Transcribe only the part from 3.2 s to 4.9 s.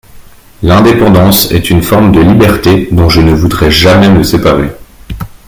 ne voudrais jamais me séparer.